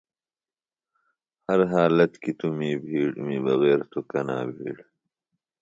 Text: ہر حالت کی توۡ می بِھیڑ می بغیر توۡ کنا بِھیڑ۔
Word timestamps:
ہر 1.47 1.59
حالت 1.73 2.11
کی 2.21 2.31
توۡ 2.39 2.51
می 2.57 2.71
بِھیڑ 2.83 3.11
می 3.25 3.37
بغیر 3.47 3.79
توۡ 3.91 4.05
کنا 4.11 4.37
بِھیڑ۔ 4.55 4.77